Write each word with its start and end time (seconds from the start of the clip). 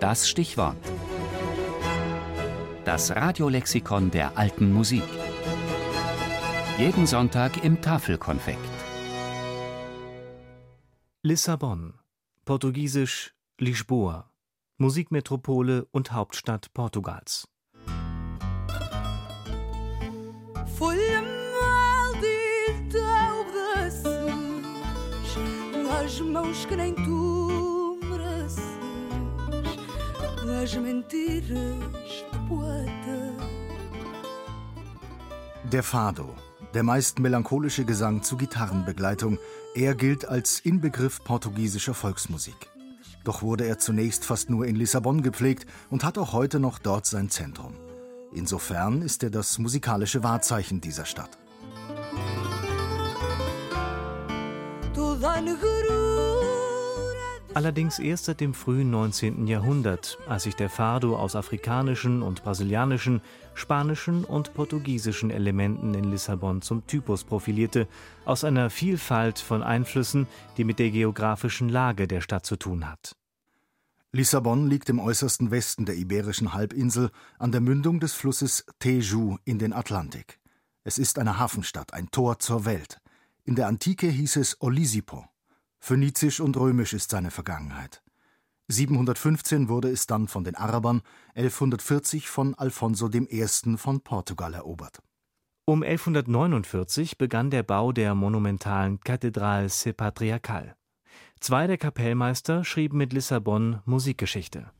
Das 0.00 0.28
Stichwort. 0.28 0.76
Das 2.84 3.16
Radiolexikon 3.16 4.10
der 4.10 4.36
alten 4.36 4.72
Musik. 4.72 5.02
Jeden 6.78 7.06
Sonntag 7.06 7.64
im 7.64 7.80
Tafelkonfekt. 7.80 8.58
Lissabon, 11.22 11.94
portugiesisch 12.44 13.34
Lisboa, 13.58 14.30
Musikmetropole 14.76 15.86
und 15.92 16.12
Hauptstadt 16.12 16.74
Portugals. 16.74 17.48
Folha 20.76 21.22
maldita 21.56 23.08
obedeces 23.40 24.26
às 25.90 26.20
mãos 26.20 26.66
que 26.66 26.76
nem 26.76 26.94
tu 26.94 27.55
das 30.66 30.76
mentiras 30.82 32.24
do 32.32 32.38
poeta. 32.48 33.32
Der 35.72 35.82
Fado, 35.82 36.34
der 36.74 36.82
meist 36.82 37.18
melancholische 37.18 37.84
Gesang 37.84 38.22
zu 38.22 38.36
Gitarrenbegleitung, 38.36 39.38
er 39.74 39.94
gilt 39.94 40.26
als 40.26 40.60
Inbegriff 40.60 41.22
portugiesischer 41.22 41.94
Volksmusik. 41.94 42.56
Doch 43.24 43.42
wurde 43.42 43.66
er 43.66 43.78
zunächst 43.78 44.24
fast 44.24 44.50
nur 44.50 44.66
in 44.66 44.76
Lissabon 44.76 45.22
gepflegt 45.22 45.66
und 45.90 46.04
hat 46.04 46.18
auch 46.18 46.32
heute 46.32 46.58
noch 46.58 46.78
dort 46.78 47.06
sein 47.06 47.30
Zentrum. 47.30 47.74
Insofern 48.32 49.02
ist 49.02 49.22
er 49.22 49.30
das 49.30 49.58
musikalische 49.58 50.22
Wahrzeichen 50.24 50.80
dieser 50.80 51.04
Stadt. 51.04 51.38
Allerdings 57.56 57.98
erst 57.98 58.26
seit 58.26 58.42
dem 58.42 58.52
frühen 58.52 58.90
19. 58.90 59.46
Jahrhundert, 59.46 60.18
als 60.28 60.42
sich 60.42 60.54
der 60.56 60.68
Fado 60.68 61.16
aus 61.16 61.34
afrikanischen 61.34 62.20
und 62.20 62.44
brasilianischen, 62.44 63.22
spanischen 63.54 64.26
und 64.26 64.52
portugiesischen 64.52 65.30
Elementen 65.30 65.94
in 65.94 66.10
Lissabon 66.10 66.60
zum 66.60 66.86
Typus 66.86 67.24
profilierte, 67.24 67.88
aus 68.26 68.44
einer 68.44 68.68
Vielfalt 68.68 69.38
von 69.38 69.62
Einflüssen, 69.62 70.26
die 70.58 70.64
mit 70.64 70.78
der 70.78 70.90
geografischen 70.90 71.70
Lage 71.70 72.06
der 72.06 72.20
Stadt 72.20 72.44
zu 72.44 72.56
tun 72.56 72.86
hat. 72.86 73.16
Lissabon 74.12 74.68
liegt 74.68 74.90
im 74.90 75.00
äußersten 75.00 75.50
Westen 75.50 75.86
der 75.86 75.96
Iberischen 75.96 76.52
Halbinsel 76.52 77.10
an 77.38 77.52
der 77.52 77.62
Mündung 77.62 78.00
des 78.00 78.12
Flusses 78.12 78.66
Teju 78.80 79.38
in 79.46 79.58
den 79.58 79.72
Atlantik. 79.72 80.40
Es 80.84 80.98
ist 80.98 81.18
eine 81.18 81.38
Hafenstadt, 81.38 81.94
ein 81.94 82.10
Tor 82.10 82.38
zur 82.38 82.66
Welt. 82.66 82.98
In 83.44 83.54
der 83.54 83.66
Antike 83.66 84.08
hieß 84.08 84.36
es 84.36 84.60
Olisipo. 84.60 85.24
Phönizisch 85.86 86.40
und 86.40 86.56
römisch 86.56 86.94
ist 86.94 87.12
seine 87.12 87.30
Vergangenheit. 87.30 88.02
715 88.66 89.68
wurde 89.68 89.88
es 89.88 90.08
dann 90.08 90.26
von 90.26 90.42
den 90.42 90.56
Arabern, 90.56 91.00
1140 91.36 92.28
von 92.28 92.56
Alfonso 92.56 93.08
I. 93.08 93.46
von 93.76 94.00
Portugal 94.00 94.54
erobert. 94.54 95.00
Um 95.64 95.84
1149 95.84 97.18
begann 97.18 97.50
der 97.50 97.62
Bau 97.62 97.92
der 97.92 98.16
monumentalen 98.16 98.98
Kathedrale 98.98 99.68
Se 99.68 99.92
Patriarcal. 99.92 100.74
Zwei 101.38 101.68
der 101.68 101.78
Kapellmeister 101.78 102.64
schrieben 102.64 102.98
mit 102.98 103.12
Lissabon 103.12 103.78
Musikgeschichte. 103.84 104.72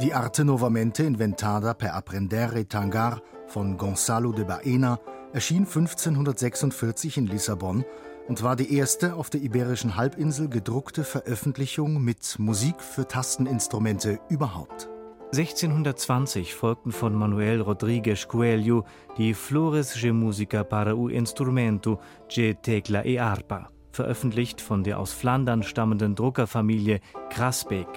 Die 0.00 0.14
Arte 0.14 0.46
Novamente 0.46 1.02
inventada 1.02 1.74
per 1.74 1.94
apprendere 1.94 2.66
tangar 2.66 3.20
von 3.48 3.76
Gonzalo 3.76 4.32
de 4.32 4.46
Baena 4.46 4.98
erschien 5.34 5.66
1546 5.66 7.18
in 7.18 7.26
Lissabon 7.26 7.84
und 8.26 8.42
war 8.42 8.56
die 8.56 8.74
erste 8.74 9.14
auf 9.14 9.28
der 9.28 9.42
Iberischen 9.42 9.96
Halbinsel 9.96 10.48
gedruckte 10.48 11.04
Veröffentlichung 11.04 12.02
mit 12.02 12.38
Musik 12.38 12.80
für 12.80 13.06
Tasteninstrumente 13.06 14.20
überhaupt. 14.30 14.88
1620 15.32 16.54
folgten 16.54 16.92
von 16.92 17.14
Manuel 17.14 17.60
Rodrigues 17.60 18.26
Coelho 18.26 18.86
die 19.18 19.34
Flores 19.34 19.92
de 19.92 20.12
Música 20.12 20.64
para 20.64 20.96
o 20.96 21.10
Instrumento 21.10 22.00
de 22.34 22.54
Tecla 22.54 23.04
e 23.04 23.18
Arpa, 23.18 23.70
veröffentlicht 23.90 24.60
von 24.60 24.84
der 24.84 24.98
aus 24.98 25.12
Flandern 25.12 25.62
stammenden 25.62 26.14
Druckerfamilie 26.14 27.00
Krasbeck, 27.30 27.88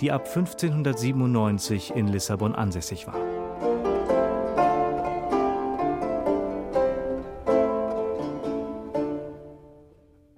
die 0.00 0.12
ab 0.12 0.26
1597 0.26 1.94
in 1.94 2.08
Lissabon 2.08 2.54
ansässig 2.54 3.06
war. 3.06 3.18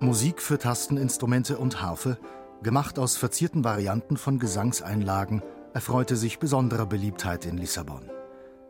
Musik 0.00 0.40
für 0.40 0.58
Tasteninstrumente 0.58 1.58
und 1.58 1.82
Harfe, 1.82 2.18
gemacht 2.62 2.98
aus 2.98 3.16
verzierten 3.16 3.62
Varianten 3.62 4.16
von 4.16 4.38
Gesangseinlagen 4.38 5.42
erfreute 5.74 6.16
sich 6.16 6.38
besonderer 6.38 6.86
Beliebtheit 6.86 7.44
in 7.44 7.58
Lissabon. 7.58 8.10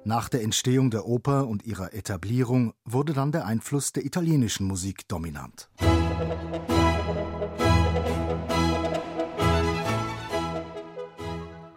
Nach 0.05 0.28
der 0.28 0.43
Entstehung 0.43 0.91
der 0.91 1.06
Oper 1.06 1.47
und 1.47 1.65
ihrer 1.65 1.93
Etablierung 1.93 2.72
wurde 2.84 3.12
dann 3.12 3.31
der 3.31 3.47
Einfluss 3.47 3.93
der 3.93 4.05
italienischen 4.05 4.66
Musik 4.66 5.06
dominant. 5.06 5.69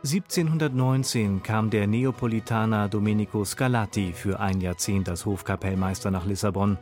(1719) 0.04 1.44
kam 1.44 1.70
der 1.70 1.86
Neapolitaner 1.86 2.90
Domenico 2.90 3.46
Scarlatti 3.46 4.14
für 4.14 4.40
ein 4.40 4.60
Jahrzehnt 4.60 5.08
als 5.08 5.26
Hofkapellmeister 5.26 6.10
nach 6.10 6.26
Lissabon. 6.26 6.80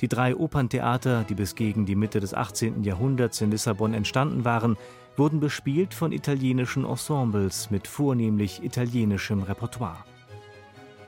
Die 0.00 0.08
drei 0.08 0.34
Operntheater, 0.34 1.24
die 1.24 1.34
bis 1.34 1.54
gegen 1.54 1.86
die 1.86 1.94
Mitte 1.94 2.20
des 2.20 2.34
18. 2.34 2.82
Jahrhunderts 2.82 3.40
in 3.40 3.52
Lissabon 3.52 3.94
entstanden 3.94 4.44
waren, 4.44 4.76
wurden 5.16 5.40
bespielt 5.40 5.94
von 5.94 6.12
italienischen 6.12 6.84
Ensembles 6.84 7.70
mit 7.70 7.86
vornehmlich 7.86 8.64
italienischem 8.64 9.42
Repertoire. 9.42 10.04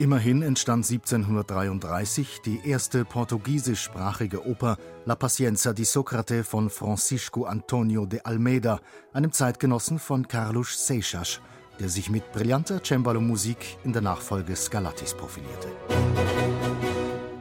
Immerhin 0.01 0.43
entstand 0.43 0.89
1733 0.89 2.39
die 2.45 2.61
erste 2.63 3.03
portugiesischsprachige 3.03 4.47
Oper 4.47 4.77
La 5.03 5.15
Pacienza 5.15 5.73
di 5.73 5.83
Socrate 5.83 6.45
von 6.45 6.69
Francisco 6.69 7.43
Antonio 7.43 8.05
de 8.05 8.21
Almeida, 8.23 8.79
einem 9.11 9.33
Zeitgenossen 9.33 9.99
von 9.99 10.25
Carlos 10.25 10.87
Seixas, 10.87 11.41
der 11.81 11.89
sich 11.89 12.09
mit 12.09 12.31
brillanter 12.31 12.81
Cembalo-Musik 12.81 13.77
in 13.83 13.91
der 13.91 14.01
Nachfolge 14.01 14.55
Scarlattis 14.55 15.13
profilierte. 15.13 15.67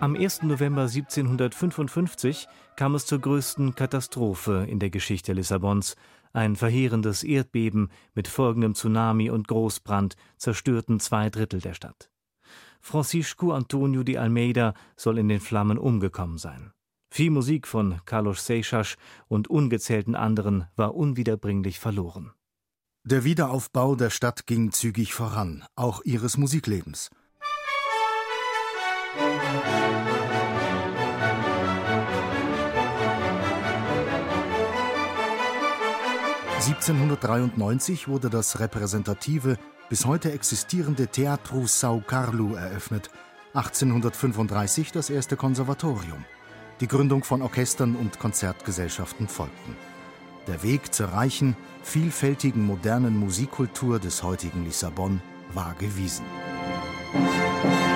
Am 0.01 0.17
1. 0.17 0.43
November 0.43 0.83
1755 0.83 2.49
kam 2.75 2.97
es 2.97 3.07
zur 3.07 3.21
größten 3.21 3.77
Katastrophe 3.77 4.67
in 4.69 4.81
der 4.81 4.91
Geschichte 4.91 5.33
Lissabons, 5.33 5.95
ein 6.33 6.57
verheerendes 6.57 7.23
Erdbeben 7.23 7.93
mit 8.15 8.27
folgendem 8.27 8.75
Tsunami 8.75 9.31
und 9.31 9.47
Großbrand 9.47 10.17
zerstörten 10.39 10.99
zwei 10.99 11.31
Drittel 11.31 11.61
der 11.61 11.75
Stadt. 11.75 12.11
Francisco 12.81 13.53
Antonio 13.53 14.03
de 14.03 14.17
Almeida 14.17 14.75
soll 14.97 15.19
in 15.19 15.29
den 15.29 15.41
Flammen 15.41 15.79
umgekommen 15.79 16.39
sein. 16.39 16.73
Viel 17.11 17.31
Musik 17.31 17.67
von 17.67 18.01
Carlos 18.05 18.45
Seixas 18.45 18.97
und 19.29 19.49
ungezählten 19.49 20.15
anderen 20.15 20.67
war 20.77 20.95
unwiederbringlich 20.95 21.79
verloren. 21.79 22.33
Der 23.05 23.25
Wiederaufbau 23.25 23.95
der 23.95 24.11
Stadt 24.11 24.47
ging 24.47 24.73
zügig 24.73 25.15
voran, 25.15 25.65
auch 25.75 26.03
ihres 26.05 26.37
Musiklebens. 26.37 27.11
Musik 36.69 36.79
1793 36.83 38.09
wurde 38.09 38.29
das 38.29 38.61
repräsentative, 38.61 39.57
bis 39.89 40.05
heute 40.05 40.33
existierende 40.33 41.07
Teatro 41.07 41.67
São 41.67 42.03
Carlo 42.03 42.55
eröffnet, 42.55 43.11
1835 43.55 44.93
das 44.93 45.11
erste 45.11 45.37
Konservatorium. 45.37 46.25
Die 46.81 46.89
Gründung 46.89 47.25
von 47.25 47.43
Orchestern 47.43 47.97
und 47.97 48.19
Konzertgesellschaften 48.19 49.29
folgten. 49.29 49.77
Der 50.47 50.63
Weg 50.63 50.95
zur 50.95 51.09
reichen, 51.09 51.57
vielfältigen 51.83 52.65
modernen 52.65 53.17
Musikkultur 53.17 53.99
des 53.99 54.23
heutigen 54.23 54.65
Lissabon 54.65 55.21
war 55.55 55.75
gewiesen. 55.75 56.25
Musik 57.13 57.88